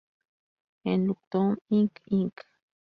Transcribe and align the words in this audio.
En 0.83 1.05
"Lockdown", 1.05 1.59
Ink 1.69 1.99
Inc. 2.07 2.35